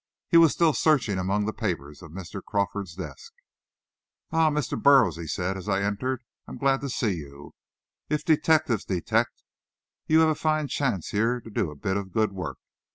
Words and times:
He 0.29 0.37
was 0.37 0.51
still 0.51 0.73
searching 0.73 1.19
among 1.19 1.45
the 1.45 1.53
papers 1.53 2.01
of 2.01 2.09
Mr. 2.09 2.43
Crawford's 2.43 2.95
desk. 2.95 3.33
"Ah, 4.31 4.49
Mr. 4.49 4.75
Burroughs," 4.81 5.17
he 5.17 5.27
said, 5.27 5.57
as 5.57 5.69
I 5.69 5.83
entered, 5.83 6.23
"I'm 6.47 6.57
glad 6.57 6.81
to 6.81 6.89
see 6.89 7.17
you. 7.17 7.53
If 8.09 8.25
detectives 8.25 8.83
detect, 8.85 9.43
you 10.07 10.21
have 10.21 10.29
a 10.29 10.33
fine 10.33 10.69
chance 10.69 11.09
here 11.09 11.39
to 11.41 11.51
do 11.51 11.69
a 11.69 11.75
bit 11.75 11.97
of 11.97 12.11
good 12.11 12.31
work. 12.33 12.57